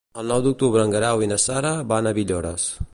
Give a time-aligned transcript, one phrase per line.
[0.21, 2.71] El nou d'octubre en Guerau i na Sara van a Villores.